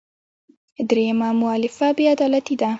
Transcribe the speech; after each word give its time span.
درېیمه 0.89 1.29
مولفه 1.41 1.87
بې 1.97 2.05
عدالتي 2.15 2.55
ده. 2.61 2.69